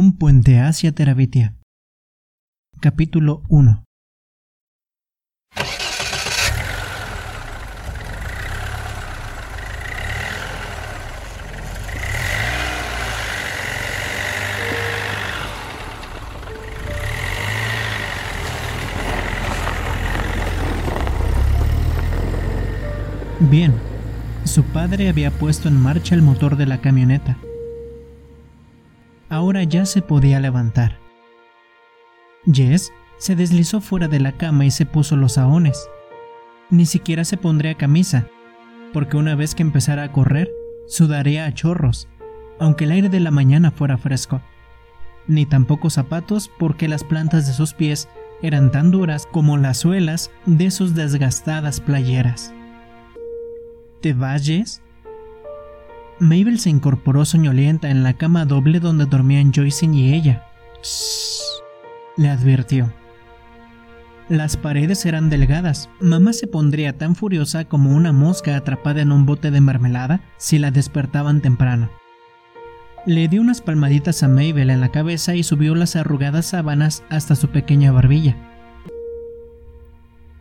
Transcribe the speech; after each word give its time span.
Un 0.00 0.16
puente 0.16 0.60
hacia 0.60 0.92
Terabitia. 0.92 1.56
Capítulo 2.80 3.42
1 3.48 3.82
Bien, 23.50 23.74
su 24.44 24.62
padre 24.62 25.08
había 25.08 25.32
puesto 25.32 25.66
en 25.66 25.74
marcha 25.74 26.14
el 26.14 26.22
motor 26.22 26.56
de 26.56 26.66
la 26.66 26.80
camioneta. 26.80 27.36
Ahora 29.28 29.62
ya 29.64 29.84
se 29.84 30.02
podía 30.02 30.40
levantar. 30.40 30.98
Jess 32.50 32.92
se 33.18 33.36
deslizó 33.36 33.80
fuera 33.80 34.08
de 34.08 34.20
la 34.20 34.32
cama 34.32 34.64
y 34.64 34.70
se 34.70 34.86
puso 34.86 35.16
los 35.16 35.34
saones. 35.34 35.88
Ni 36.70 36.86
siquiera 36.86 37.24
se 37.24 37.36
pondría 37.36 37.74
camisa, 37.74 38.26
porque 38.92 39.16
una 39.16 39.34
vez 39.34 39.54
que 39.54 39.62
empezara 39.62 40.04
a 40.04 40.12
correr, 40.12 40.50
sudaría 40.86 41.44
a 41.44 41.52
chorros, 41.52 42.08
aunque 42.58 42.84
el 42.84 42.92
aire 42.92 43.08
de 43.08 43.20
la 43.20 43.30
mañana 43.30 43.70
fuera 43.70 43.98
fresco. 43.98 44.40
Ni 45.26 45.44
tampoco 45.44 45.90
zapatos, 45.90 46.50
porque 46.58 46.88
las 46.88 47.04
plantas 47.04 47.46
de 47.46 47.52
sus 47.52 47.74
pies 47.74 48.08
eran 48.40 48.70
tan 48.70 48.90
duras 48.90 49.26
como 49.30 49.58
las 49.58 49.78
suelas 49.78 50.30
de 50.46 50.70
sus 50.70 50.94
desgastadas 50.94 51.80
playeras. 51.80 52.54
¿Te 54.00 54.14
vayas? 54.14 54.82
Mabel 56.20 56.58
se 56.58 56.70
incorporó 56.70 57.24
soñolienta 57.24 57.90
en 57.90 58.02
la 58.02 58.14
cama 58.14 58.44
doble 58.44 58.80
donde 58.80 59.06
dormían 59.06 59.52
Joyce 59.52 59.86
y 59.86 60.14
ella. 60.14 60.44
le 62.16 62.28
advirtió. 62.28 62.92
Las 64.28 64.56
paredes 64.56 65.06
eran 65.06 65.30
delgadas. 65.30 65.88
Mamá 66.00 66.32
se 66.32 66.46
pondría 66.46 66.98
tan 66.98 67.14
furiosa 67.14 67.64
como 67.64 67.94
una 67.94 68.12
mosca 68.12 68.56
atrapada 68.56 69.00
en 69.00 69.12
un 69.12 69.26
bote 69.26 69.50
de 69.50 69.60
mermelada 69.60 70.20
si 70.36 70.58
la 70.58 70.70
despertaban 70.70 71.40
temprano. 71.40 71.88
Le 73.06 73.28
dio 73.28 73.40
unas 73.40 73.62
palmaditas 73.62 74.22
a 74.22 74.28
Mabel 74.28 74.70
en 74.70 74.80
la 74.80 74.90
cabeza 74.90 75.34
y 75.34 75.44
subió 75.44 75.74
las 75.74 75.96
arrugadas 75.96 76.46
sábanas 76.46 77.04
hasta 77.08 77.36
su 77.36 77.48
pequeña 77.48 77.92
barbilla. 77.92 78.36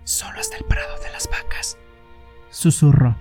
Solo 0.03 0.39
hasta 0.39 0.57
el 0.57 0.65
prado 0.65 0.99
de 1.03 1.11
las 1.11 1.29
vacas, 1.29 1.77
susurró. 2.49 3.15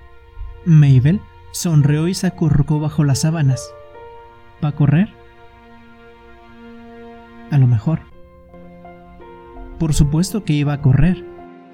Mabel 0.64 1.20
sonrió 1.56 2.08
y 2.08 2.14
se 2.14 2.26
acurrucó 2.26 2.80
bajo 2.80 3.04
las 3.04 3.20
sábanas. 3.20 3.72
¿Va 4.64 4.68
a 4.68 4.72
correr? 4.72 5.08
A 7.50 7.58
lo 7.58 7.66
mejor. 7.66 8.00
Por 9.78 9.94
supuesto 9.94 10.44
que 10.44 10.54
iba 10.54 10.72
a 10.72 10.80
correr. 10.80 11.24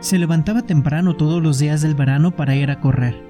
Se 0.01 0.19
levantaba 0.19 0.63
temprano 0.63 1.15
todos 1.17 1.43
los 1.43 1.59
días 1.59 1.83
del 1.83 1.95
verano 1.95 2.33
para 2.33 2.57
ir 2.57 2.71
a 2.71 2.81
correr. 2.81 3.23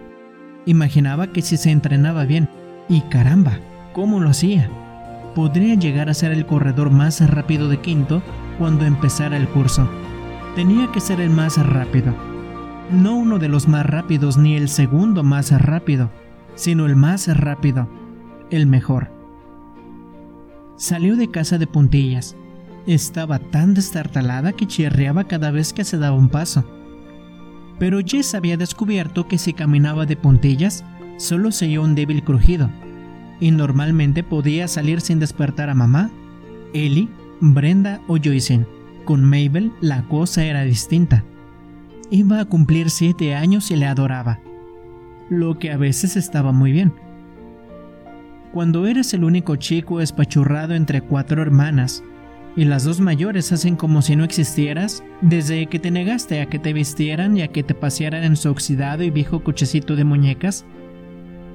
Imaginaba 0.64 1.26
que 1.26 1.42
si 1.42 1.56
se 1.56 1.70
entrenaba 1.70 2.24
bien, 2.24 2.48
y 2.88 3.02
caramba, 3.02 3.58
¿cómo 3.92 4.20
lo 4.20 4.30
hacía? 4.30 4.70
Podría 5.34 5.74
llegar 5.74 6.08
a 6.08 6.14
ser 6.14 6.32
el 6.32 6.46
corredor 6.46 6.90
más 6.90 7.20
rápido 7.28 7.68
de 7.68 7.80
quinto 7.80 8.22
cuando 8.58 8.84
empezara 8.84 9.36
el 9.36 9.48
curso. 9.48 9.88
Tenía 10.54 10.90
que 10.92 11.00
ser 11.00 11.20
el 11.20 11.30
más 11.30 11.58
rápido 11.66 12.14
no 12.92 13.16
uno 13.16 13.38
de 13.38 13.48
los 13.48 13.68
más 13.68 13.86
rápidos 13.86 14.36
ni 14.36 14.54
el 14.54 14.68
segundo 14.68 15.22
más 15.22 15.50
rápido, 15.50 16.10
sino 16.54 16.86
el 16.86 16.96
más 16.96 17.28
rápido, 17.36 17.88
el 18.50 18.66
mejor. 18.66 19.10
Salió 20.76 21.16
de 21.16 21.30
casa 21.30 21.58
de 21.58 21.66
puntillas. 21.66 22.36
Estaba 22.86 23.38
tan 23.38 23.74
destartalada 23.74 24.52
que 24.52 24.66
chirriaba 24.66 25.24
cada 25.24 25.50
vez 25.50 25.72
que 25.72 25.84
se 25.84 25.98
daba 25.98 26.16
un 26.16 26.28
paso. 26.28 26.64
Pero 27.78 28.00
Jess 28.04 28.34
había 28.34 28.56
descubierto 28.56 29.28
que 29.28 29.38
si 29.38 29.52
caminaba 29.52 30.06
de 30.06 30.16
puntillas, 30.16 30.84
solo 31.18 31.52
se 31.52 31.66
oyó 31.66 31.82
un 31.82 31.94
débil 31.94 32.24
crujido, 32.24 32.68
y 33.40 33.50
normalmente 33.50 34.22
podía 34.22 34.68
salir 34.68 35.00
sin 35.00 35.18
despertar 35.18 35.70
a 35.70 35.74
mamá, 35.74 36.10
Ellie, 36.74 37.08
Brenda 37.40 38.00
o 38.08 38.16
Joyce. 38.16 38.66
Con 39.04 39.24
Mabel 39.24 39.72
la 39.80 40.02
cosa 40.02 40.44
era 40.44 40.62
distinta. 40.62 41.24
Iba 42.10 42.40
a 42.40 42.44
cumplir 42.44 42.90
siete 42.90 43.34
años 43.34 43.70
y 43.70 43.76
le 43.76 43.86
adoraba, 43.86 44.38
lo 45.32 45.58
que 45.58 45.70
a 45.70 45.76
veces 45.76 46.16
estaba 46.16 46.52
muy 46.52 46.72
bien. 46.72 46.92
Cuando 48.52 48.86
eres 48.86 49.14
el 49.14 49.24
único 49.24 49.56
chico 49.56 50.00
espachurrado 50.00 50.74
entre 50.74 51.00
cuatro 51.00 51.42
hermanas, 51.42 52.04
y 52.54 52.66
las 52.66 52.84
dos 52.84 53.00
mayores 53.00 53.50
hacen 53.50 53.76
como 53.76 54.02
si 54.02 54.14
no 54.14 54.24
existieras, 54.24 55.02
desde 55.22 55.66
que 55.66 55.78
te 55.78 55.90
negaste 55.90 56.42
a 56.42 56.46
que 56.46 56.58
te 56.58 56.74
vistieran 56.74 57.36
y 57.36 57.42
a 57.42 57.48
que 57.48 57.62
te 57.62 57.74
pasearan 57.74 58.24
en 58.24 58.36
su 58.36 58.50
oxidado 58.50 59.02
y 59.02 59.10
viejo 59.10 59.42
cochecito 59.42 59.96
de 59.96 60.04
muñecas, 60.04 60.66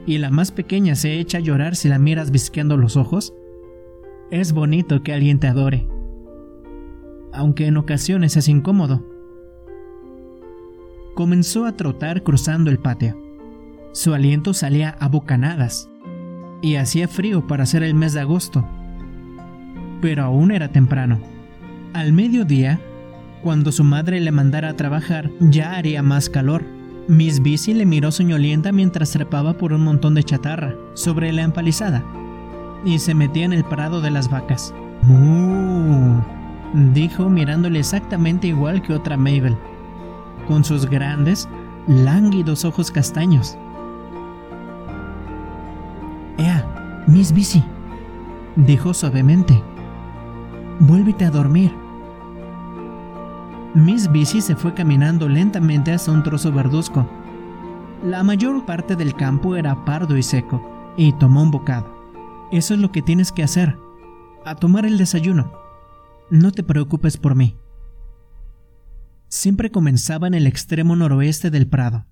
y 0.08 0.18
la 0.18 0.32
más 0.32 0.52
pequeña 0.52 0.96
se 0.96 1.20
echa 1.20 1.38
a 1.38 1.42
llorar 1.42 1.76
si 1.76 1.88
la 1.88 2.00
miras 2.00 2.32
visqueando 2.32 2.78
los 2.78 2.98
ojos, 2.98 3.34
es 4.32 4.54
bonito 4.54 5.04
que 5.04 5.14
alguien 5.14 5.40
te 5.40 5.48
adore, 5.48 5.88
aunque 7.32 7.68
en 7.68 7.78
ocasiones 7.78 8.36
es 8.38 8.48
incómodo 8.48 9.18
comenzó 11.18 11.66
a 11.66 11.76
trotar 11.76 12.22
cruzando 12.22 12.70
el 12.70 12.78
patio. 12.78 13.27
Su 13.98 14.14
aliento 14.14 14.54
salía 14.54 14.96
a 15.00 15.08
bocanadas, 15.08 15.90
y 16.62 16.76
hacía 16.76 17.08
frío 17.08 17.48
para 17.48 17.66
ser 17.66 17.82
el 17.82 17.96
mes 17.96 18.14
de 18.14 18.20
agosto. 18.20 18.64
Pero 20.02 20.24
aún 20.24 20.52
era 20.52 20.68
temprano. 20.68 21.18
Al 21.94 22.14
mediodía, 22.14 22.80
cuando 23.42 23.72
su 23.72 23.84
madre 23.84 24.20
le 24.20 24.32
mandara 24.32 24.70
a 24.70 24.76
trabajar, 24.76 25.32
ya 25.40 25.72
haría 25.74 26.04
más 26.04 26.30
calor. 26.30 26.64
Miss 27.08 27.42
Bici 27.42 27.74
le 27.74 27.88
miró 27.88 28.12
soñolienta 28.12 28.72
mientras 28.72 29.10
trepaba 29.10 29.58
por 29.58 29.74
un 29.74 29.84
montón 29.84 30.14
de 30.14 30.24
chatarra 30.24 30.76
sobre 30.94 31.34
la 31.34 31.42
empalizada 31.42 32.06
y 32.86 33.00
se 33.00 33.16
metía 33.16 33.46
en 33.46 33.54
el 33.54 33.64
prado 33.64 34.00
de 34.00 34.12
las 34.12 34.30
vacas. 34.30 34.76
¡Muuu! 35.02 36.24
dijo 36.94 37.32
mirándole 37.32 37.80
exactamente 37.80 38.46
igual 38.46 38.84
que 38.84 38.94
otra 38.94 39.18
Mabel 39.18 39.58
con 40.48 40.64
sus 40.64 40.88
grandes, 40.88 41.50
lánguidos 41.88 42.64
ojos 42.64 42.92
castaños. 42.92 43.58
Ea, 46.38 47.04
Miss 47.08 47.32
Bici, 47.32 47.64
dijo 48.56 48.94
suavemente. 48.94 49.62
Vuélvete 50.80 51.26
a 51.26 51.32
dormir. 51.32 51.72
Miss 53.74 54.12
Bici 54.12 54.42
se 54.42 54.56
fue 54.56 54.74
caminando 54.74 55.28
lentamente 55.28 55.92
hasta 55.92 56.12
un 56.12 56.24
trozo 56.24 56.52
verduzco. 56.52 57.08
La 58.04 58.24
mayor 58.24 58.66
parte 58.66 58.96
del 58.96 59.16
campo 59.16 59.56
era 59.56 59.86
pardo 59.86 60.18
y 60.18 60.24
seco, 60.24 60.94
y 60.98 61.14
tomó 61.14 61.42
un 61.42 61.52
bocado. 61.52 61.96
Eso 62.52 62.74
es 62.74 62.80
lo 62.80 62.92
que 62.92 63.02
tienes 63.02 63.32
que 63.32 63.44
hacer. 63.44 63.78
A 64.46 64.56
tomar 64.56 64.86
el 64.86 64.98
desayuno. 64.98 65.52
No 66.30 66.52
te 66.52 66.64
preocupes 66.64 67.18
por 67.18 67.36
mí 67.36 67.58
siempre 69.30 69.72
comenzaba 69.72 70.28
en 70.28 70.34
el 70.34 70.48
extremo 70.48 70.96
noroeste 70.96 71.50
del 71.50 71.68
prado, 71.68 72.06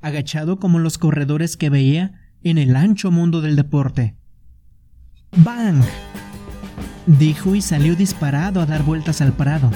agachado 0.00 0.58
como 0.58 0.78
los 0.78 0.98
corredores 0.98 1.56
que 1.56 1.70
veía 1.70 2.19
en 2.42 2.58
el 2.58 2.76
ancho 2.76 3.10
mundo 3.10 3.40
del 3.40 3.56
deporte. 3.56 4.14
¡Bang! 5.36 5.82
dijo 7.06 7.54
y 7.54 7.60
salió 7.60 7.96
disparado 7.96 8.60
a 8.60 8.66
dar 8.66 8.82
vueltas 8.82 9.20
al 9.20 9.32
prado. 9.32 9.70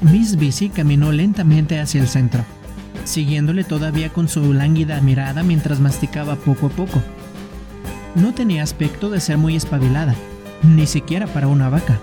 Miss 0.00 0.36
Bici 0.36 0.68
caminó 0.68 1.10
lentamente 1.10 1.80
hacia 1.80 2.00
el 2.00 2.08
centro, 2.08 2.44
siguiéndole 3.04 3.64
todavía 3.64 4.10
con 4.10 4.28
su 4.28 4.52
lánguida 4.52 5.00
mirada 5.00 5.42
mientras 5.42 5.80
masticaba 5.80 6.36
poco 6.36 6.66
a 6.66 6.70
poco. 6.70 7.02
No 8.14 8.32
tenía 8.32 8.62
aspecto 8.62 9.10
de 9.10 9.20
ser 9.20 9.38
muy 9.38 9.56
espabilada, 9.56 10.14
ni 10.62 10.86
siquiera 10.86 11.26
para 11.26 11.48
una 11.48 11.68
vaca, 11.68 11.98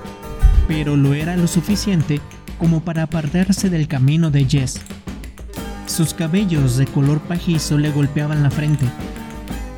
pero 0.68 0.98
lo 0.98 1.14
era 1.14 1.38
lo 1.38 1.48
suficiente 1.48 2.20
como 2.58 2.82
para 2.82 3.04
apartarse 3.04 3.70
del 3.70 3.88
camino 3.88 4.32
de 4.32 4.46
Jess. 4.46 4.82
Sus 5.86 6.14
cabellos 6.14 6.78
de 6.78 6.86
color 6.88 7.20
pajizo 7.22 7.78
le 7.78 7.92
golpeaban 7.92 8.44
la 8.44 8.50
frente, 8.50 8.86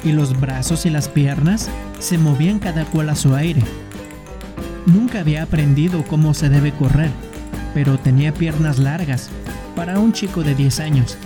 y 0.03 0.11
los 0.11 0.39
brazos 0.39 0.85
y 0.85 0.89
las 0.89 1.09
piernas 1.09 1.69
se 1.99 2.17
movían 2.17 2.59
cada 2.59 2.85
cual 2.85 3.09
a 3.09 3.15
su 3.15 3.35
aire. 3.35 3.61
Nunca 4.85 5.19
había 5.19 5.43
aprendido 5.43 6.03
cómo 6.03 6.33
se 6.33 6.49
debe 6.49 6.71
correr, 6.71 7.11
pero 7.73 7.97
tenía 7.97 8.33
piernas 8.33 8.79
largas 8.79 9.29
para 9.75 9.99
un 9.99 10.13
chico 10.13 10.43
de 10.43 10.55
10 10.55 10.79
años, 10.79 11.17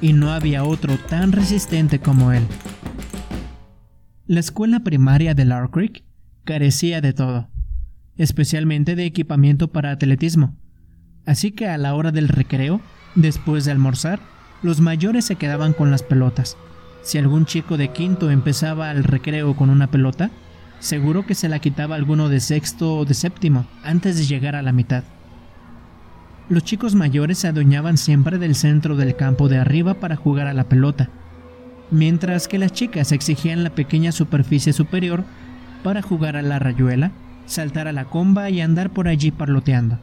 y 0.00 0.12
no 0.12 0.32
había 0.32 0.64
otro 0.64 0.96
tan 0.96 1.32
resistente 1.32 2.00
como 2.00 2.32
él. 2.32 2.42
La 4.26 4.40
escuela 4.40 4.80
primaria 4.80 5.34
de 5.34 5.44
Lark 5.44 5.72
Creek 5.72 6.04
carecía 6.44 7.00
de 7.00 7.12
todo, 7.12 7.48
especialmente 8.16 8.96
de 8.96 9.06
equipamiento 9.06 9.72
para 9.72 9.92
atletismo, 9.92 10.56
Así 11.26 11.52
que 11.52 11.68
a 11.68 11.78
la 11.78 11.94
hora 11.94 12.12
del 12.12 12.28
recreo, 12.28 12.80
después 13.14 13.64
de 13.64 13.72
almorzar, 13.72 14.20
los 14.62 14.80
mayores 14.80 15.24
se 15.24 15.36
quedaban 15.36 15.72
con 15.72 15.90
las 15.90 16.02
pelotas. 16.02 16.56
Si 17.02 17.18
algún 17.18 17.46
chico 17.46 17.76
de 17.76 17.88
quinto 17.88 18.30
empezaba 18.30 18.90
el 18.90 19.04
recreo 19.04 19.56
con 19.56 19.70
una 19.70 19.86
pelota, 19.86 20.30
Seguro 20.80 21.26
que 21.26 21.34
se 21.34 21.50
la 21.50 21.58
quitaba 21.58 21.94
alguno 21.94 22.30
de 22.30 22.40
sexto 22.40 22.96
o 22.96 23.04
de 23.04 23.12
séptimo 23.12 23.66
antes 23.84 24.16
de 24.16 24.24
llegar 24.24 24.56
a 24.56 24.62
la 24.62 24.72
mitad. 24.72 25.04
Los 26.48 26.64
chicos 26.64 26.94
mayores 26.94 27.38
se 27.38 27.48
adueñaban 27.48 27.98
siempre 27.98 28.38
del 28.38 28.54
centro 28.54 28.96
del 28.96 29.14
campo 29.14 29.48
de 29.48 29.58
arriba 29.58 29.94
para 29.94 30.16
jugar 30.16 30.46
a 30.46 30.54
la 30.54 30.64
pelota, 30.64 31.10
mientras 31.90 32.48
que 32.48 32.58
las 32.58 32.72
chicas 32.72 33.12
exigían 33.12 33.62
la 33.62 33.70
pequeña 33.70 34.10
superficie 34.10 34.72
superior 34.72 35.24
para 35.84 36.00
jugar 36.00 36.34
a 36.36 36.42
la 36.42 36.58
rayuela, 36.58 37.12
saltar 37.44 37.86
a 37.86 37.92
la 37.92 38.06
comba 38.06 38.48
y 38.48 38.62
andar 38.62 38.88
por 38.88 39.06
allí 39.06 39.30
parloteando. 39.30 39.98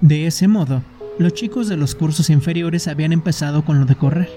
De 0.00 0.26
ese 0.26 0.48
modo, 0.48 0.82
los 1.18 1.32
chicos 1.32 1.68
de 1.68 1.76
los 1.76 1.94
cursos 1.94 2.30
inferiores 2.30 2.88
habían 2.88 3.12
empezado 3.12 3.64
con 3.64 3.80
lo 3.80 3.86
de 3.86 3.96
correr. 3.96 4.30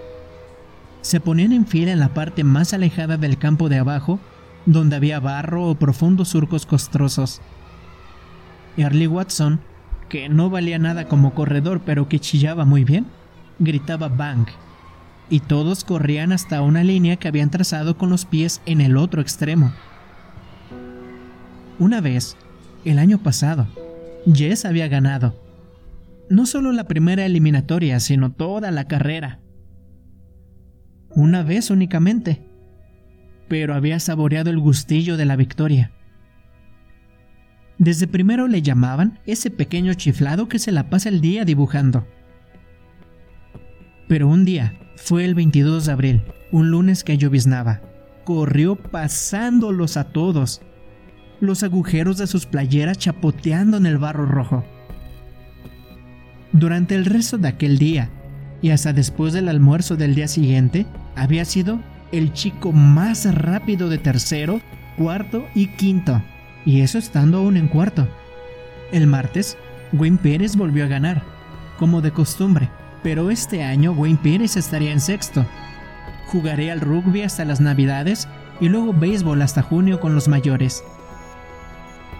Se 1.01 1.19
ponían 1.19 1.51
en 1.51 1.67
fila 1.67 1.91
en 1.91 1.99
la 1.99 2.13
parte 2.13 2.43
más 2.43 2.73
alejada 2.73 3.17
del 3.17 3.37
campo 3.37 3.69
de 3.69 3.77
abajo, 3.77 4.19
donde 4.65 4.95
había 4.95 5.19
barro 5.19 5.67
o 5.67 5.75
profundos 5.75 6.29
surcos 6.29 6.65
costrosos. 6.65 7.41
Early 8.77 9.07
Watson, 9.07 9.59
que 10.07 10.29
no 10.29 10.49
valía 10.49 10.79
nada 10.79 11.07
como 11.07 11.33
corredor 11.33 11.81
pero 11.85 12.07
que 12.07 12.19
chillaba 12.19 12.65
muy 12.65 12.83
bien, 12.83 13.05
gritaba 13.59 14.07
bang 14.07 14.47
y 15.29 15.41
todos 15.41 15.83
corrían 15.83 16.31
hasta 16.31 16.61
una 16.61 16.83
línea 16.83 17.17
que 17.17 17.27
habían 17.27 17.51
trazado 17.51 17.97
con 17.97 18.09
los 18.09 18.25
pies 18.25 18.61
en 18.65 18.81
el 18.81 18.97
otro 18.97 19.21
extremo. 19.21 19.71
Una 21.77 22.01
vez, 22.01 22.35
el 22.83 22.99
año 22.99 23.19
pasado, 23.19 23.67
Jess 24.33 24.65
había 24.65 24.87
ganado. 24.87 25.48
No 26.29 26.45
solo 26.45 26.71
la 26.71 26.83
primera 26.83 27.25
eliminatoria, 27.25 27.99
sino 27.99 28.31
toda 28.31 28.69
la 28.69 28.85
carrera. 28.87 29.39
Una 31.09 31.41
vez 31.41 31.71
únicamente. 31.71 32.45
Pero 33.47 33.73
había 33.73 33.99
saboreado 33.99 34.51
el 34.51 34.59
gustillo 34.59 35.17
de 35.17 35.25
la 35.25 35.35
victoria. 35.35 35.91
Desde 37.79 38.07
primero 38.07 38.47
le 38.47 38.61
llamaban 38.61 39.19
ese 39.25 39.49
pequeño 39.49 39.95
chiflado 39.95 40.47
que 40.47 40.59
se 40.59 40.71
la 40.71 40.89
pasa 40.89 41.09
el 41.09 41.19
día 41.19 41.45
dibujando. 41.45 42.05
Pero 44.07 44.27
un 44.27 44.45
día, 44.45 44.77
fue 44.97 45.25
el 45.25 45.33
22 45.33 45.85
de 45.85 45.91
abril, 45.91 46.23
un 46.51 46.69
lunes 46.69 47.03
que 47.03 47.17
lloviznaba. 47.17 47.81
Corrió 48.23 48.75
pasándolos 48.75 49.97
a 49.97 50.03
todos, 50.03 50.61
los 51.39 51.63
agujeros 51.63 52.17
de 52.17 52.27
sus 52.27 52.45
playeras 52.45 52.99
chapoteando 52.99 53.77
en 53.77 53.87
el 53.87 53.97
barro 53.97 54.25
rojo. 54.27 54.63
Durante 56.59 56.93
el 56.93 57.05
resto 57.05 57.37
de 57.37 57.47
aquel 57.47 57.77
día, 57.77 58.09
y 58.61 58.71
hasta 58.71 58.91
después 58.91 59.31
del 59.31 59.47
almuerzo 59.47 59.95
del 59.95 60.13
día 60.13 60.27
siguiente, 60.27 60.85
había 61.15 61.45
sido 61.45 61.79
el 62.11 62.33
chico 62.33 62.73
más 62.73 63.33
rápido 63.33 63.87
de 63.87 63.97
tercero, 63.97 64.59
cuarto 64.97 65.47
y 65.55 65.67
quinto, 65.67 66.21
y 66.65 66.81
eso 66.81 66.97
estando 66.97 67.37
aún 67.37 67.55
en 67.55 67.69
cuarto. 67.69 68.09
El 68.91 69.07
martes, 69.07 69.57
Wayne 69.93 70.17
Pérez 70.21 70.57
volvió 70.57 70.83
a 70.83 70.89
ganar, 70.89 71.23
como 71.77 72.01
de 72.01 72.11
costumbre, 72.11 72.67
pero 73.03 73.31
este 73.31 73.63
año 73.63 73.93
Wayne 73.93 74.19
Pérez 74.21 74.57
estaría 74.57 74.91
en 74.91 74.99
sexto. 74.99 75.45
Jugaré 76.27 76.71
al 76.71 76.81
rugby 76.81 77.21
hasta 77.21 77.45
las 77.45 77.61
navidades 77.61 78.27
y 78.59 78.67
luego 78.67 78.91
béisbol 78.91 79.41
hasta 79.43 79.61
junio 79.61 80.01
con 80.01 80.13
los 80.13 80.27
mayores. 80.27 80.83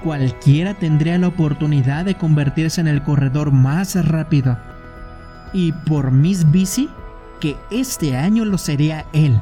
Cualquiera 0.04 0.74
tendría 0.74 1.18
la 1.18 1.28
oportunidad 1.28 2.06
de 2.06 2.16
convertirse 2.16 2.80
en 2.80 2.88
el 2.88 3.04
corredor 3.04 3.52
más 3.52 3.96
rápido. 4.06 4.58
Y 5.52 5.72
por 5.74 6.12
Miss 6.12 6.50
Bici, 6.52 6.90
que 7.42 7.58
este 7.70 8.16
año 8.16 8.46
lo 8.46 8.58
sería 8.58 9.06
él, 9.14 9.40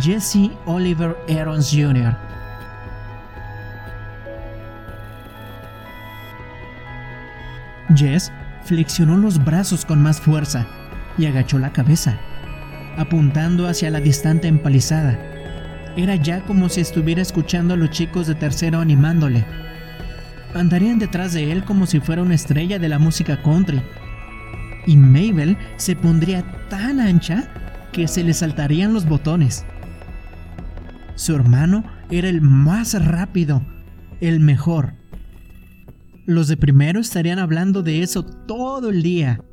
Jesse 0.00 0.50
Oliver 0.66 1.16
Aarons 1.28 1.70
Jr. 1.70 2.16
Jess 7.96 8.32
flexionó 8.64 9.16
los 9.16 9.44
brazos 9.44 9.84
con 9.84 10.00
más 10.00 10.20
fuerza 10.20 10.66
y 11.18 11.26
agachó 11.26 11.58
la 11.58 11.72
cabeza, 11.72 12.18
apuntando 12.96 13.66
hacia 13.66 13.90
la 13.90 14.00
distante 14.00 14.48
empalizada. 14.48 15.18
Era 15.96 16.16
ya 16.16 16.40
como 16.42 16.68
si 16.68 16.80
estuviera 16.80 17.20
escuchando 17.20 17.74
a 17.74 17.76
los 17.76 17.90
chicos 17.90 18.26
de 18.26 18.34
tercero 18.34 18.80
animándole. 18.80 19.44
Andarían 20.54 20.98
detrás 20.98 21.32
de 21.32 21.50
él 21.52 21.64
como 21.64 21.86
si 21.86 22.00
fuera 22.00 22.22
una 22.22 22.34
estrella 22.34 22.78
de 22.78 22.88
la 22.88 22.98
música 22.98 23.42
country. 23.42 23.82
Y 24.86 24.96
Mabel 24.96 25.56
se 25.76 25.96
pondría 25.96 26.42
tan 26.68 27.00
ancha 27.00 27.48
que 27.92 28.08
se 28.08 28.24
le 28.24 28.34
saltarían 28.34 28.92
los 28.92 29.06
botones. 29.06 29.64
Su 31.14 31.34
hermano 31.34 31.84
era 32.10 32.28
el 32.28 32.40
más 32.40 32.94
rápido, 33.04 33.62
el 34.20 34.40
mejor, 34.40 34.94
los 36.24 36.46
de 36.46 36.56
primero 36.56 37.00
estarían 37.00 37.38
hablando 37.38 37.82
de 37.82 38.02
eso 38.02 38.24
todo 38.24 38.90
el 38.90 39.02
día. 39.02 39.44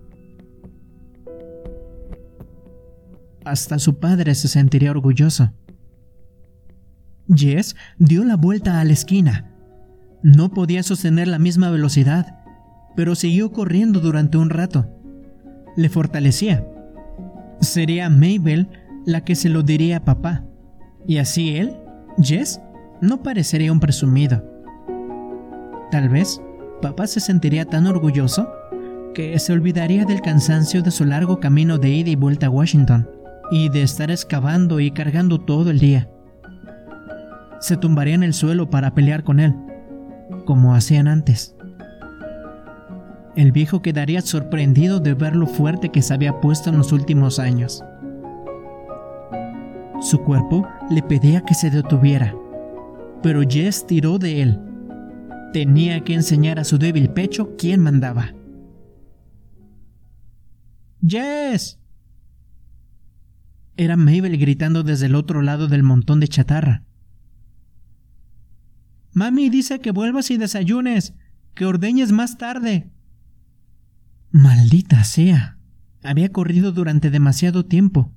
Hasta 3.43 3.79
su 3.79 3.99
padre 3.99 4.35
se 4.35 4.47
sentiría 4.47 4.91
orgulloso. 4.91 5.51
Jess 7.33 7.75
dio 7.97 8.23
la 8.23 8.35
vuelta 8.35 8.79
a 8.79 8.83
la 8.83 8.93
esquina. 8.93 9.48
No 10.21 10.49
podía 10.49 10.83
sostener 10.83 11.27
la 11.27 11.39
misma 11.39 11.69
velocidad, 11.69 12.39
pero 12.95 13.15
siguió 13.15 13.51
corriendo 13.51 13.99
durante 13.99 14.37
un 14.37 14.49
rato. 14.49 14.87
Le 15.77 15.89
fortalecía. 15.89 16.67
Sería 17.61 18.09
Mabel 18.09 18.67
la 19.05 19.23
que 19.23 19.35
se 19.35 19.49
lo 19.49 19.63
diría 19.63 19.97
a 19.97 20.05
papá. 20.05 20.43
Y 21.07 21.17
así 21.17 21.55
él, 21.55 21.77
Jess, 22.21 22.61
no 23.01 23.23
parecería 23.23 23.71
un 23.71 23.79
presumido. 23.79 24.43
Tal 25.91 26.09
vez 26.09 26.41
papá 26.81 27.07
se 27.07 27.19
sentiría 27.19 27.65
tan 27.65 27.87
orgulloso 27.87 28.49
que 29.13 29.37
se 29.39 29.53
olvidaría 29.53 30.05
del 30.05 30.21
cansancio 30.21 30.81
de 30.81 30.91
su 30.91 31.05
largo 31.05 31.39
camino 31.39 31.77
de 31.77 31.89
ida 31.89 32.09
y 32.09 32.15
vuelta 32.15 32.47
a 32.47 32.49
Washington 32.49 33.09
y 33.51 33.69
de 33.69 33.81
estar 33.81 34.11
excavando 34.11 34.79
y 34.79 34.91
cargando 34.91 35.39
todo 35.39 35.71
el 35.71 35.79
día. 35.79 36.09
Se 37.59 37.75
tumbaría 37.75 38.15
en 38.15 38.23
el 38.23 38.33
suelo 38.33 38.69
para 38.69 38.93
pelear 38.93 39.23
con 39.23 39.39
él, 39.39 39.55
como 40.45 40.75
hacían 40.75 41.07
antes. 41.07 41.55
El 43.35 43.51
viejo 43.51 43.81
quedaría 43.81 44.21
sorprendido 44.21 44.99
de 44.99 45.13
ver 45.13 45.35
lo 45.35 45.47
fuerte 45.47 45.89
que 45.89 46.01
se 46.01 46.13
había 46.13 46.41
puesto 46.41 46.69
en 46.69 46.77
los 46.77 46.91
últimos 46.91 47.39
años. 47.39 47.83
Su 50.01 50.19
cuerpo 50.23 50.67
le 50.89 51.01
pedía 51.03 51.41
que 51.41 51.53
se 51.53 51.69
detuviera, 51.69 52.35
pero 53.21 53.41
Jess 53.47 53.85
tiró 53.85 54.17
de 54.17 54.41
él 54.41 54.59
Tenía 55.51 56.03
que 56.03 56.13
enseñar 56.13 56.59
a 56.59 56.63
su 56.63 56.77
débil 56.77 57.09
pecho 57.09 57.55
quién 57.57 57.81
mandaba. 57.81 58.35
¡Jess! 61.05 61.79
Era 63.75 63.97
Mabel 63.97 64.37
gritando 64.37 64.83
desde 64.83 65.07
el 65.07 65.15
otro 65.15 65.41
lado 65.41 65.67
del 65.67 65.81
montón 65.81 66.19
de 66.19 66.27
chatarra. 66.27 66.83
Mami 69.19 69.49
dice 69.49 69.81
que 69.81 69.91
vuelvas 69.91 70.31
y 70.31 70.37
desayunes, 70.37 71.13
que 71.53 71.65
ordeñes 71.65 72.13
más 72.13 72.37
tarde. 72.37 72.89
Maldita 74.31 75.03
sea. 75.03 75.57
Había 76.01 76.31
corrido 76.31 76.71
durante 76.71 77.09
demasiado 77.09 77.65
tiempo. 77.65 78.13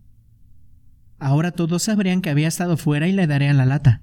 Ahora 1.19 1.51
todos 1.51 1.83
sabrían 1.83 2.21
que 2.21 2.31
había 2.31 2.47
estado 2.47 2.77
fuera 2.77 3.09
y 3.09 3.13
le 3.13 3.27
darían 3.27 3.57
la 3.57 3.67
lata. 3.67 4.03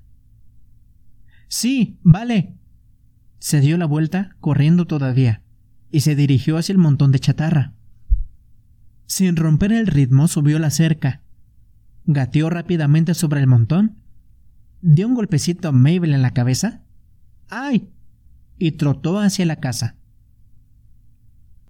Sí, 1.47 1.97
vale, 2.03 2.57
se 3.39 3.61
dio 3.61 3.77
la 3.77 3.85
vuelta, 3.85 4.35
corriendo 4.41 4.85
todavía, 4.85 5.41
y 5.91 6.01
se 6.01 6.17
dirigió 6.17 6.57
hacia 6.57 6.73
el 6.73 6.79
montón 6.79 7.13
de 7.13 7.19
chatarra. 7.19 7.75
Sin 9.05 9.37
romper 9.37 9.71
el 9.71 9.87
ritmo, 9.87 10.27
subió 10.27 10.59
la 10.59 10.69
cerca, 10.69 11.21
gateó 12.03 12.49
rápidamente 12.49 13.13
sobre 13.13 13.39
el 13.39 13.47
montón, 13.47 13.99
dio 14.81 15.07
un 15.07 15.15
golpecito 15.15 15.69
a 15.69 15.71
Mabel 15.71 16.13
en 16.13 16.21
la 16.21 16.31
cabeza, 16.31 16.83
¡ay! 17.49 17.89
y 18.57 18.71
trotó 18.73 19.19
hacia 19.19 19.45
la 19.45 19.57
casa. 19.57 19.95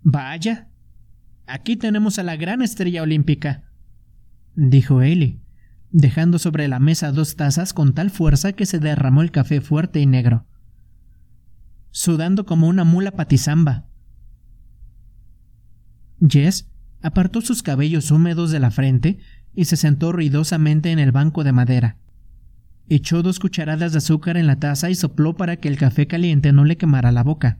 Vaya, 0.01 0.69
aquí 1.45 1.75
tenemos 1.75 2.19
a 2.19 2.23
la 2.23 2.35
gran 2.35 2.61
estrella 2.61 3.03
olímpica, 3.03 3.63
dijo 4.55 5.01
Ellie, 5.01 5.39
dejando 5.91 6.39
sobre 6.39 6.67
la 6.67 6.79
mesa 6.79 7.11
dos 7.11 7.35
tazas 7.35 7.73
con 7.73 7.93
tal 7.93 8.09
fuerza 8.09 8.53
que 8.53 8.65
se 8.65 8.79
derramó 8.79 9.21
el 9.21 9.31
café 9.31 9.61
fuerte 9.61 9.99
y 9.99 10.05
negro 10.05 10.45
sudando 11.91 12.45
como 12.45 12.67
una 12.67 12.83
mula 12.83 13.11
patizamba. 13.11 13.85
Jess 16.25 16.69
apartó 17.01 17.41
sus 17.41 17.63
cabellos 17.63 18.11
húmedos 18.11 18.51
de 18.51 18.59
la 18.59 18.71
frente 18.71 19.19
y 19.53 19.65
se 19.65 19.77
sentó 19.77 20.11
ruidosamente 20.11 20.91
en 20.91 20.99
el 20.99 21.11
banco 21.11 21.43
de 21.43 21.51
madera. 21.51 21.97
Echó 22.89 23.21
dos 23.21 23.39
cucharadas 23.39 23.91
de 23.91 23.99
azúcar 23.99 24.35
en 24.35 24.47
la 24.47 24.55
taza 24.55 24.89
y 24.89 24.95
sopló 24.95 25.37
para 25.37 25.57
que 25.57 25.67
el 25.67 25.77
café 25.77 26.07
caliente 26.07 26.51
no 26.51 26.65
le 26.65 26.75
quemara 26.75 27.11
la 27.11 27.23
boca. 27.23 27.59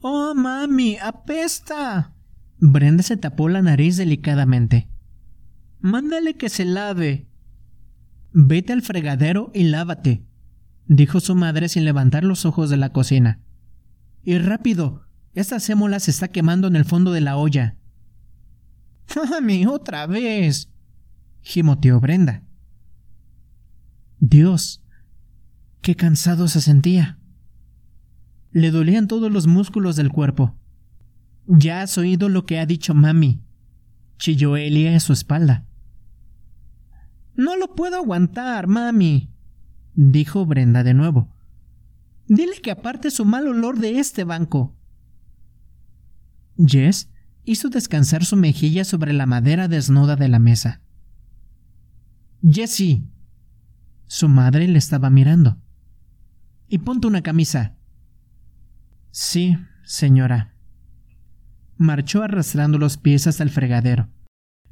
¡Oh, 0.00 0.32
mami! 0.32 0.96
¡Apesta! 0.96 2.12
Brenda 2.58 3.02
se 3.02 3.16
tapó 3.16 3.48
la 3.48 3.62
nariz 3.62 3.96
delicadamente. 3.96 4.88
Mándale 5.80 6.34
que 6.34 6.48
se 6.48 6.64
lave. 6.64 7.26
Vete 8.32 8.72
al 8.72 8.82
fregadero 8.82 9.50
y 9.54 9.64
lávate, 9.64 10.22
dijo 10.86 11.18
su 11.18 11.34
madre 11.34 11.68
sin 11.68 11.84
levantar 11.84 12.22
los 12.22 12.46
ojos 12.46 12.70
de 12.70 12.76
la 12.76 12.92
cocina. 12.92 13.40
Y 14.22 14.38
rápido, 14.38 15.06
esta 15.34 15.58
sémola 15.58 15.98
se 15.98 16.12
está 16.12 16.28
quemando 16.28 16.68
en 16.68 16.76
el 16.76 16.84
fondo 16.84 17.10
de 17.10 17.22
la 17.22 17.36
olla. 17.36 17.76
¡Mami, 19.30 19.66
otra 19.66 20.06
vez! 20.06 20.70
gimoteó 21.40 21.98
Brenda. 21.98 22.44
Dios, 24.20 24.82
qué 25.80 25.94
cansado 25.94 26.48
se 26.48 26.60
sentía. 26.60 27.18
Le 28.50 28.70
dolían 28.70 29.06
todos 29.08 29.30
los 29.30 29.46
músculos 29.46 29.96
del 29.96 30.10
cuerpo. 30.10 30.56
Ya 31.46 31.82
has 31.82 31.96
oído 31.98 32.28
lo 32.28 32.44
que 32.44 32.58
ha 32.58 32.66
dicho 32.66 32.94
mami, 32.94 33.42
chilló 34.18 34.56
Elia 34.56 34.96
a 34.96 35.00
su 35.00 35.12
espalda. 35.12 35.66
No 37.34 37.56
lo 37.56 37.74
puedo 37.74 37.96
aguantar, 37.96 38.66
mami, 38.66 39.30
dijo 39.94 40.44
Brenda 40.44 40.82
de 40.82 40.94
nuevo. 40.94 41.32
Dile 42.26 42.60
que 42.60 42.70
aparte 42.70 43.10
su 43.10 43.24
mal 43.24 43.46
olor 43.46 43.78
de 43.78 44.00
este 44.00 44.24
banco. 44.24 44.76
Jess 46.58 47.08
hizo 47.44 47.68
descansar 47.68 48.24
su 48.24 48.36
mejilla 48.36 48.84
sobre 48.84 49.12
la 49.12 49.24
madera 49.24 49.68
desnuda 49.68 50.16
de 50.16 50.28
la 50.28 50.38
mesa. 50.38 50.82
Jessie. 52.42 53.08
Su 54.08 54.28
madre 54.28 54.66
le 54.66 54.78
estaba 54.78 55.10
mirando. 55.10 55.58
Y 56.66 56.78
ponte 56.78 57.06
una 57.06 57.22
camisa. 57.22 57.76
Sí, 59.10 59.56
señora. 59.84 60.54
Marchó 61.76 62.22
arrastrando 62.22 62.78
los 62.78 62.96
pies 62.96 63.26
hasta 63.26 63.42
el 63.42 63.50
fregadero. 63.50 64.08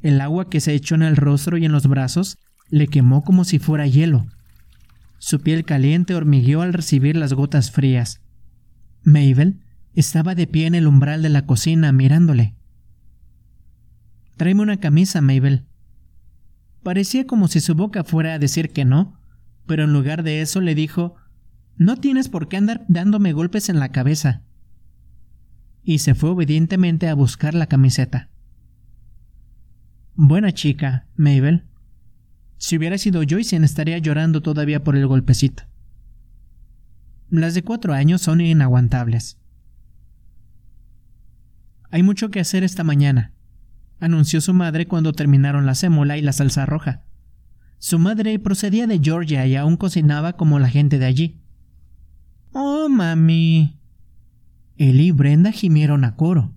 El 0.00 0.20
agua 0.20 0.48
que 0.50 0.60
se 0.60 0.74
echó 0.74 0.94
en 0.94 1.02
el 1.02 1.16
rostro 1.16 1.56
y 1.58 1.64
en 1.64 1.72
los 1.72 1.86
brazos 1.86 2.38
le 2.70 2.88
quemó 2.88 3.22
como 3.22 3.44
si 3.44 3.58
fuera 3.58 3.86
hielo. 3.86 4.26
Su 5.18 5.40
piel 5.40 5.64
caliente 5.64 6.14
hormigueó 6.14 6.62
al 6.62 6.72
recibir 6.72 7.16
las 7.16 7.32
gotas 7.32 7.70
frías. 7.70 8.20
Mabel 9.02 9.60
estaba 9.94 10.34
de 10.34 10.46
pie 10.46 10.66
en 10.66 10.74
el 10.74 10.86
umbral 10.86 11.22
de 11.22 11.28
la 11.28 11.46
cocina 11.46 11.92
mirándole. 11.92 12.54
Tráeme 14.36 14.62
una 14.62 14.78
camisa, 14.78 15.20
Mabel. 15.20 15.66
Parecía 16.82 17.26
como 17.26 17.48
si 17.48 17.60
su 17.60 17.74
boca 17.74 18.04
fuera 18.04 18.34
a 18.34 18.38
decir 18.38 18.70
que 18.70 18.84
no, 18.84 19.18
pero 19.66 19.84
en 19.84 19.92
lugar 19.92 20.22
de 20.22 20.40
eso 20.40 20.60
le 20.60 20.74
dijo 20.74 21.16
No 21.76 21.96
tienes 21.96 22.28
por 22.28 22.48
qué 22.48 22.56
andar 22.56 22.84
dándome 22.88 23.32
golpes 23.32 23.68
en 23.68 23.78
la 23.78 23.90
cabeza. 23.90 24.42
Y 25.82 25.98
se 25.98 26.14
fue 26.14 26.30
obedientemente 26.30 27.08
a 27.08 27.14
buscar 27.14 27.54
la 27.54 27.66
camiseta. 27.66 28.30
Buena 30.14 30.52
chica, 30.52 31.06
Mabel. 31.16 31.64
Si 32.58 32.76
hubiera 32.76 32.96
sido 32.98 33.22
Joyce, 33.28 33.56
estaría 33.56 33.98
llorando 33.98 34.40
todavía 34.40 34.82
por 34.82 34.96
el 34.96 35.06
golpecito. 35.06 35.64
Las 37.28 37.54
de 37.54 37.62
cuatro 37.62 37.92
años 37.92 38.22
son 38.22 38.40
inaguantables. 38.40 39.38
Hay 41.90 42.02
mucho 42.02 42.30
que 42.30 42.40
hacer 42.40 42.64
esta 42.64 42.82
mañana, 42.82 43.32
anunció 44.00 44.40
su 44.40 44.54
madre 44.54 44.86
cuando 44.86 45.12
terminaron 45.12 45.66
la 45.66 45.74
sémola 45.74 46.16
y 46.16 46.22
la 46.22 46.32
salsa 46.32 46.66
roja. 46.66 47.05
Su 47.78 47.98
madre 47.98 48.38
procedía 48.38 48.86
de 48.86 48.98
Georgia 48.98 49.46
y 49.46 49.56
aún 49.56 49.76
cocinaba 49.76 50.34
como 50.34 50.58
la 50.58 50.68
gente 50.68 50.98
de 50.98 51.06
allí. 51.06 51.40
Oh, 52.52 52.88
mami. 52.88 53.78
Él 54.76 55.00
y 55.00 55.10
Brenda 55.10 55.52
gimieron 55.52 56.04
a 56.04 56.16
coro. 56.16 56.52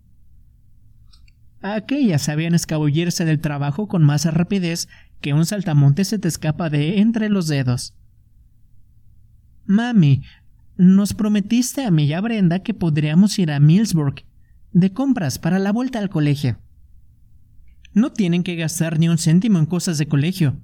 Aquellas 1.62 2.22
sabían 2.22 2.56
escabullirse 2.56 3.26
del 3.26 3.42
trabajo 3.42 3.88
con 3.88 4.04
más 4.04 4.26
rapidez 4.26 4.88
que 5.20 5.34
un 5.34 5.46
saltamonte 5.46 6.06
se 6.06 6.18
te 6.18 6.28
escapa 6.28 6.70
de 6.70 7.00
entre 7.00 7.30
los 7.30 7.48
dedos. 7.48 7.96
Mami, 9.66 10.24
nos 10.78 11.14
prometiste 11.14 11.84
a 11.84 11.92
mí 11.92 12.06
y 12.06 12.14
a 12.14 12.22
Brenda 12.22 12.60
que 12.60 12.74
podríamos 12.74 13.38
ir 13.38 13.52
a 13.52 13.60
Millsburg 13.60 14.24
de 14.72 14.94
compras 14.94 15.38
para 15.38 15.60
la 15.60 15.72
vuelta 15.72 16.00
al 16.00 16.10
colegio. 16.10 16.58
No 17.94 18.12
tienen 18.12 18.44
que 18.44 18.56
gastar 18.56 19.00
ni 19.00 19.10
un 19.10 19.18
céntimo 19.18 19.60
en 19.60 19.66
cosas 19.66 19.98
de 19.98 20.08
colegio. 20.08 20.62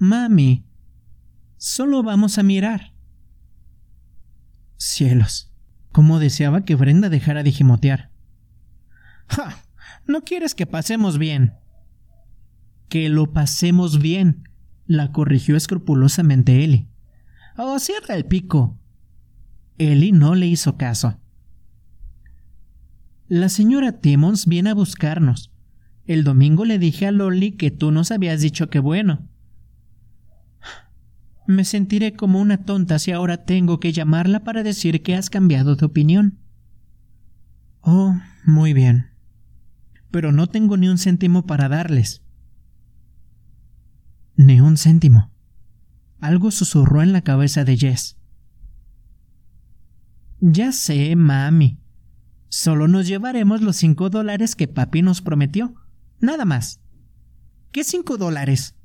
Mami, 0.00 0.64
solo 1.56 2.02
vamos 2.02 2.38
a 2.38 2.42
mirar. 2.42 2.92
Cielos, 4.76 5.52
cómo 5.92 6.18
deseaba 6.18 6.64
que 6.64 6.74
Brenda 6.74 7.08
dejara 7.08 7.44
de 7.44 7.52
gimotear. 7.52 8.10
¡Ja! 9.28 9.62
No 10.06 10.22
quieres 10.22 10.56
que 10.56 10.66
pasemos 10.66 11.16
bien 11.16 11.54
que 12.90 13.08
lo 13.08 13.32
pasemos 13.32 14.00
bien, 14.00 14.48
la 14.84 15.12
corrigió 15.12 15.56
escrupulosamente 15.56 16.64
Eli. 16.64 16.88
Oh, 17.56 17.78
cierra 17.78 18.16
el 18.16 18.26
pico. 18.26 18.78
Eli 19.78 20.12
no 20.12 20.34
le 20.34 20.46
hizo 20.48 20.76
caso. 20.76 21.18
La 23.28 23.48
señora 23.48 24.00
Timmons 24.00 24.46
viene 24.46 24.70
a 24.70 24.74
buscarnos. 24.74 25.52
El 26.04 26.24
domingo 26.24 26.64
le 26.64 26.80
dije 26.80 27.06
a 27.06 27.12
Lolly 27.12 27.52
que 27.52 27.70
tú 27.70 27.92
nos 27.92 28.10
habías 28.10 28.40
dicho 28.40 28.68
que 28.68 28.80
bueno. 28.80 29.28
Me 31.50 31.64
sentiré 31.64 32.12
como 32.12 32.40
una 32.40 32.58
tonta 32.58 33.00
si 33.00 33.10
ahora 33.10 33.44
tengo 33.44 33.80
que 33.80 33.92
llamarla 33.92 34.44
para 34.44 34.62
decir 34.62 35.02
que 35.02 35.16
has 35.16 35.30
cambiado 35.30 35.74
de 35.74 35.84
opinión. 35.84 36.38
Oh, 37.80 38.14
muy 38.44 38.72
bien. 38.72 39.08
Pero 40.12 40.30
no 40.30 40.46
tengo 40.46 40.76
ni 40.76 40.88
un 40.88 40.96
céntimo 40.96 41.46
para 41.46 41.68
darles. 41.68 42.22
Ni 44.36 44.60
un 44.60 44.76
céntimo. 44.76 45.32
Algo 46.20 46.52
susurró 46.52 47.02
en 47.02 47.12
la 47.12 47.22
cabeza 47.22 47.64
de 47.64 47.76
Jess. 47.76 48.16
Ya 50.38 50.70
sé, 50.70 51.16
mami. 51.16 51.80
Solo 52.48 52.86
nos 52.86 53.08
llevaremos 53.08 53.60
los 53.60 53.74
cinco 53.74 54.08
dólares 54.08 54.54
que 54.54 54.68
papi 54.68 55.02
nos 55.02 55.20
prometió. 55.20 55.74
Nada 56.20 56.44
más. 56.44 56.80
¿Qué 57.72 57.82
cinco 57.82 58.18
dólares? 58.18 58.76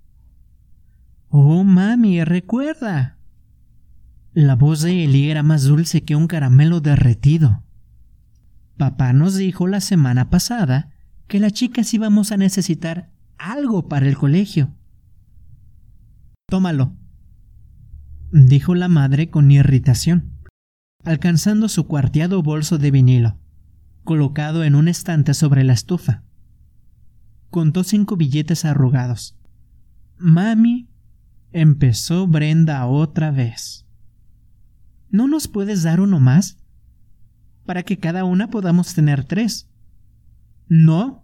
Oh, 1.30 1.64
mami, 1.64 2.24
recuerda. 2.24 3.18
La 4.34 4.56
voz 4.56 4.82
de 4.82 5.06
Eli 5.06 5.30
era 5.30 5.44
más 5.44 5.64
dulce 5.64 6.04
que 6.04 6.16
un 6.16 6.28
caramelo 6.28 6.82
derretido. 6.82 7.64
Papá 8.78 9.14
nos 9.14 9.36
dijo 9.36 9.68
la 9.68 9.80
semana 9.80 10.30
pasada 10.30 10.92
que 11.28 11.40
las 11.40 11.54
chicas 11.54 11.94
íbamos 11.94 12.32
a 12.32 12.38
necesitar 12.38 13.12
algo 13.38 13.88
para 13.88 14.08
el 14.08 14.18
colegio. 14.18 14.76
Tómalo, 16.48 16.96
dijo 18.32 18.76
la 18.76 18.88
madre 18.88 19.30
con 19.30 19.50
irritación, 19.52 20.34
alcanzando 21.04 21.70
su 21.70 21.88
cuarteado 21.88 22.44
bolso 22.44 22.78
de 22.78 22.92
vinilo, 22.92 23.40
colocado 24.04 24.64
en 24.64 24.76
un 24.76 24.88
estante 24.88 25.34
sobre 25.34 25.64
la 25.64 25.74
estufa. 25.74 26.24
Contó 27.50 27.84
cinco 27.84 28.18
billetes 28.18 28.66
arrugados. 28.66 29.38
Mami, 30.18 30.90
empezó 31.56 32.28
Brenda 32.28 32.86
otra 32.86 33.32
vez. 33.32 33.86
¿No 35.10 35.30
nos 35.30 35.48
puedes 35.48 35.84
dar 35.84 36.02
uno 36.02 36.20
más? 36.20 36.58
Para 37.66 37.84
que 37.84 37.98
cada 37.98 38.26
una 38.26 38.50
podamos 38.50 38.94
tener 38.94 39.24
tres. 39.24 39.70
¿No? 40.68 41.24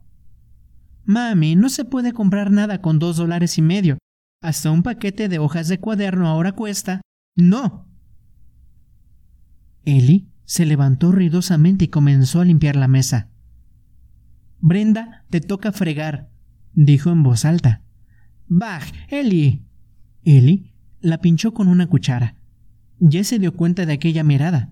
Mami, 1.03 1.57
no 1.57 1.67
se 1.67 1.83
puede 1.83 2.13
comprar 2.13 2.49
nada 2.49 2.81
con 2.81 2.97
dos 2.97 3.17
dólares 3.17 3.57
y 3.57 3.61
medio. 3.61 3.97
Hasta 4.41 4.71
un 4.71 4.83
paquete 4.83 5.27
de 5.27 5.37
hojas 5.37 5.67
de 5.67 5.81
cuaderno 5.81 6.27
ahora 6.27 6.53
cuesta. 6.53 7.01
No. 7.35 7.89
Eli 9.83 10.29
se 10.45 10.65
levantó 10.65 11.11
ruidosamente 11.11 11.85
y 11.85 11.89
comenzó 11.89 12.39
a 12.39 12.45
limpiar 12.45 12.77
la 12.77 12.87
mesa. 12.87 13.29
Brenda, 14.59 15.25
te 15.29 15.41
toca 15.41 15.73
fregar, 15.73 16.29
dijo 16.71 17.09
en 17.11 17.23
voz 17.23 17.43
alta. 17.43 17.83
Bah, 18.47 18.81
Eli. 19.09 19.65
Eli 20.23 20.71
la 21.01 21.19
pinchó 21.19 21.53
con 21.53 21.67
una 21.67 21.87
cuchara. 21.87 22.35
Ya 22.99 23.23
se 23.23 23.39
dio 23.39 23.55
cuenta 23.55 23.85
de 23.85 23.93
aquella 23.93 24.23
mirada. 24.23 24.71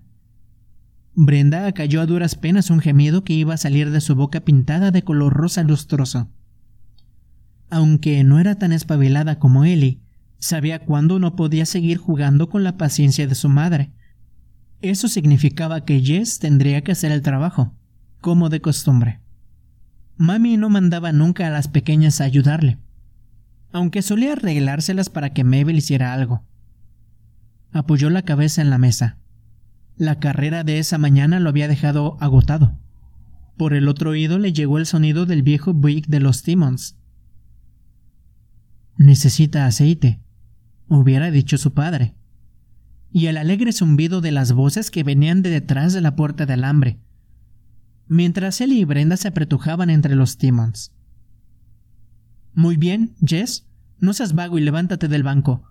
Brenda 1.14 1.70
cayó 1.72 2.00
a 2.00 2.06
duras 2.06 2.36
penas 2.36 2.70
un 2.70 2.80
gemido 2.80 3.24
que 3.24 3.32
iba 3.32 3.54
a 3.54 3.58
salir 3.58 3.90
de 3.90 4.00
su 4.00 4.14
boca 4.14 4.40
pintada 4.40 4.90
de 4.92 5.02
color 5.02 5.32
rosa 5.32 5.64
lustroso. 5.64 6.30
Aunque 7.68 8.22
no 8.22 8.38
era 8.38 8.54
tan 8.56 8.72
espabilada 8.72 9.38
como 9.38 9.64
Ellie, 9.64 10.00
sabía 10.38 10.84
cuándo 10.84 11.18
no 11.18 11.34
podía 11.34 11.66
seguir 11.66 11.98
jugando 11.98 12.48
con 12.48 12.62
la 12.62 12.76
paciencia 12.76 13.26
de 13.26 13.34
su 13.34 13.48
madre. 13.48 13.90
Eso 14.82 15.08
significaba 15.08 15.84
que 15.84 16.00
Jess 16.00 16.38
tendría 16.38 16.82
que 16.82 16.92
hacer 16.92 17.12
el 17.12 17.22
trabajo, 17.22 17.74
como 18.20 18.48
de 18.48 18.60
costumbre. 18.60 19.20
Mami 20.16 20.56
no 20.56 20.68
mandaba 20.68 21.12
nunca 21.12 21.46
a 21.46 21.50
las 21.50 21.68
pequeñas 21.68 22.20
a 22.20 22.24
ayudarle, 22.24 22.78
aunque 23.72 24.02
solía 24.02 24.32
arreglárselas 24.32 25.10
para 25.10 25.32
que 25.32 25.44
Mabel 25.44 25.78
hiciera 25.78 26.12
algo. 26.12 26.44
Apoyó 27.72 28.10
la 28.10 28.22
cabeza 28.22 28.62
en 28.62 28.70
la 28.70 28.78
mesa. 28.78 29.18
La 29.96 30.18
carrera 30.18 30.64
de 30.64 30.78
esa 30.78 30.98
mañana 30.98 31.40
lo 31.40 31.50
había 31.50 31.68
dejado 31.68 32.16
agotado. 32.20 32.78
Por 33.56 33.74
el 33.74 33.88
otro 33.88 34.10
oído 34.10 34.38
le 34.38 34.52
llegó 34.52 34.78
el 34.78 34.86
sonido 34.86 35.26
del 35.26 35.42
viejo 35.42 35.74
Buick 35.74 36.06
de 36.06 36.20
los 36.20 36.42
Timmons, 36.42 36.96
Necesita 39.00 39.64
aceite, 39.64 40.20
hubiera 40.86 41.30
dicho 41.30 41.56
su 41.56 41.72
padre, 41.72 42.14
y 43.10 43.28
el 43.28 43.38
alegre 43.38 43.72
zumbido 43.72 44.20
de 44.20 44.30
las 44.30 44.52
voces 44.52 44.90
que 44.90 45.04
venían 45.04 45.40
de 45.40 45.48
detrás 45.48 45.94
de 45.94 46.02
la 46.02 46.16
puerta 46.16 46.44
de 46.44 46.52
alambre, 46.52 47.00
mientras 48.08 48.60
él 48.60 48.72
y 48.74 48.84
Brenda 48.84 49.16
se 49.16 49.28
apretujaban 49.28 49.88
entre 49.88 50.16
los 50.16 50.36
timons. 50.36 50.92
Muy 52.54 52.76
bien, 52.76 53.14
Jess, 53.24 53.66
no 53.98 54.12
seas 54.12 54.34
vago 54.34 54.58
y 54.58 54.62
levántate 54.62 55.08
del 55.08 55.22
banco. 55.22 55.62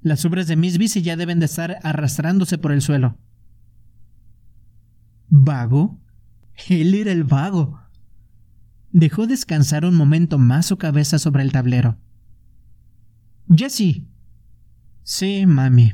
Las 0.00 0.24
ubres 0.24 0.46
de 0.46 0.56
Miss 0.56 0.78
Bici 0.78 1.02
ya 1.02 1.16
deben 1.16 1.40
de 1.40 1.46
estar 1.46 1.78
arrastrándose 1.82 2.58
por 2.58 2.72
el 2.72 2.82
suelo. 2.82 3.18
¿Vago? 5.28 6.00
Él 6.68 6.94
era 6.94 7.12
el 7.12 7.24
vago. 7.24 7.80
Dejó 8.90 9.26
descansar 9.26 9.84
un 9.84 9.94
momento 9.94 10.38
más 10.38 10.66
su 10.66 10.78
cabeza 10.78 11.18
sobre 11.18 11.42
el 11.42 11.52
tablero. 11.52 11.98
Jessie. 13.54 14.08
Sí, 15.02 15.46
mami. 15.46 15.92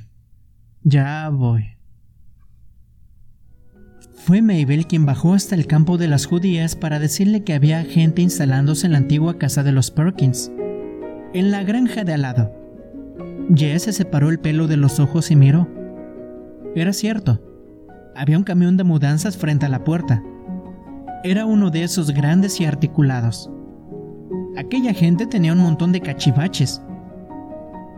Ya 0.83 1.29
voy. 1.29 1.74
Fue 4.25 4.41
Mabel 4.41 4.87
quien 4.87 5.05
bajó 5.05 5.35
hasta 5.35 5.55
el 5.55 5.67
campo 5.67 5.99
de 5.99 6.09
las 6.09 6.25
judías 6.25 6.77
para 6.77 6.99
decirle 6.99 7.45
que 7.45 7.53
había 7.53 7.85
gente 7.85 8.23
instalándose 8.23 8.87
en 8.87 8.93
la 8.93 8.99
antigua 8.99 9.37
casa 9.37 9.63
de 9.63 9.71
los 9.71 9.91
Perkins, 9.91 10.51
en 11.35 11.51
la 11.51 11.63
granja 11.63 12.05
de 12.05 12.15
al 12.15 12.23
lado. 12.23 12.51
Jess 13.55 13.83
se 13.83 13.93
separó 13.93 14.31
el 14.31 14.39
pelo 14.39 14.67
de 14.67 14.79
los 14.79 14.99
ojos 14.99 15.31
y 15.31 15.37
miró. 15.37 15.69
Era 16.75 16.95
cierto. 16.95 17.39
Había 18.17 18.39
un 18.39 18.45
camión 18.45 18.79
de 18.79 18.85
mudanzas 18.85 19.37
frente 19.37 19.67
a 19.67 19.69
la 19.69 19.85
puerta. 19.85 20.23
Era 21.23 21.45
uno 21.45 21.71
de 21.71 21.83
esos 21.83 22.11
grandes 22.11 22.59
y 22.63 22.65
articulados. 22.65 23.51
Aquella 24.57 24.95
gente 24.95 25.27
tenía 25.27 25.53
un 25.53 25.59
montón 25.59 25.93
de 25.93 26.01
cachivaches, 26.01 26.81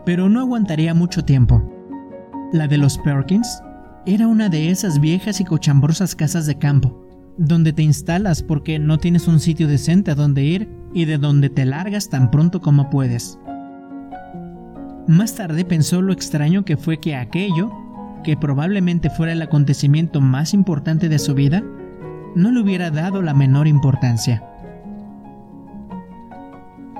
pero 0.05 0.27
no 0.27 0.41
aguantaría 0.41 0.93
mucho 0.93 1.23
tiempo. 1.23 1.63
La 2.51 2.67
de 2.67 2.77
los 2.77 2.97
Perkins 2.97 3.61
era 4.07 4.25
una 4.29 4.47
de 4.47 4.71
esas 4.71 5.01
viejas 5.01 5.41
y 5.41 5.43
cochambrosas 5.43 6.15
casas 6.15 6.45
de 6.45 6.57
campo, 6.57 7.05
donde 7.37 7.73
te 7.73 7.83
instalas 7.83 8.41
porque 8.41 8.79
no 8.79 8.97
tienes 8.99 9.27
un 9.27 9.41
sitio 9.41 9.67
decente 9.67 10.11
a 10.11 10.15
donde 10.15 10.45
ir 10.45 10.69
y 10.93 11.03
de 11.03 11.17
donde 11.17 11.49
te 11.49 11.65
largas 11.65 12.07
tan 12.07 12.31
pronto 12.31 12.61
como 12.61 12.89
puedes. 12.89 13.37
Más 15.09 15.35
tarde 15.35 15.65
pensó 15.65 16.01
lo 16.01 16.13
extraño 16.13 16.63
que 16.63 16.77
fue 16.77 17.01
que 17.01 17.17
aquello, 17.17 17.69
que 18.23 18.37
probablemente 18.37 19.09
fuera 19.09 19.33
el 19.33 19.41
acontecimiento 19.41 20.21
más 20.21 20.53
importante 20.53 21.09
de 21.09 21.19
su 21.19 21.33
vida, 21.33 21.61
no 22.33 22.49
le 22.51 22.61
hubiera 22.61 22.91
dado 22.91 23.21
la 23.21 23.33
menor 23.33 23.67
importancia. 23.67 24.41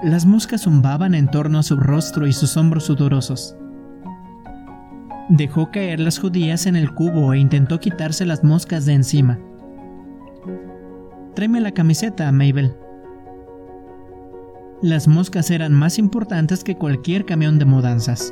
Las 0.03 0.25
moscas 0.25 0.63
zumbaban 0.63 1.15
en 1.15 1.31
torno 1.31 1.59
a 1.59 1.63
su 1.63 1.77
rostro 1.77 2.27
y 2.27 2.33
sus 2.33 2.57
hombros 2.57 2.83
sudorosos. 2.83 3.55
Dejó 5.29 5.71
caer 5.71 5.99
las 5.99 6.19
judías 6.19 6.65
en 6.65 6.75
el 6.75 6.93
cubo 6.93 7.33
e 7.33 7.39
intentó 7.39 7.79
quitarse 7.79 8.25
las 8.25 8.43
moscas 8.43 8.85
de 8.85 8.93
encima. 8.93 9.39
Tráeme 11.35 11.59
la 11.59 11.71
camiseta, 11.71 12.31
Mabel, 12.31 12.73
las 14.83 15.07
moscas 15.07 15.49
eran 15.49 15.73
más 15.73 15.97
importantes 15.97 16.63
que 16.63 16.75
cualquier 16.75 17.25
camión 17.25 17.57
de 17.57 17.65
mudanzas. 17.65 18.31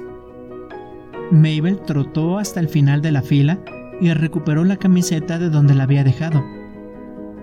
Mabel 1.31 1.79
trotó 1.87 2.37
hasta 2.37 2.59
el 2.59 2.69
final 2.69 3.01
de 3.01 3.11
la 3.11 3.23
fila 3.23 3.57
y 3.99 4.13
recuperó 4.13 4.63
la 4.63 4.77
camiseta 4.77 5.39
de 5.39 5.49
donde 5.49 5.73
la 5.73 5.85
había 5.85 6.03
dejado. 6.03 6.45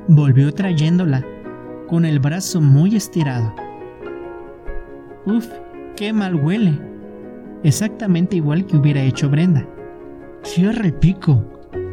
Volvió 0.07 0.55
trayéndola, 0.55 1.27
con 1.89 2.05
el 2.05 2.21
brazo 2.21 2.61
muy 2.61 2.95
estirado. 2.95 3.53
Uf, 5.27 5.49
qué 5.97 6.13
mal 6.13 6.37
huele. 6.37 6.92
Exactamente 7.65 8.37
igual 8.37 8.67
que 8.67 8.77
hubiera 8.77 9.03
hecho 9.03 9.29
Brenda. 9.31 9.67
Cierra 10.43 10.87
el 10.87 10.95
pico, 10.95 11.45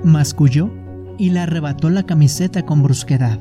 masculló 0.04 0.72
y 1.18 1.30
le 1.30 1.42
arrebató 1.42 1.90
la 1.90 2.04
camiseta 2.04 2.66
con 2.66 2.82
brusquedad. 2.82 3.40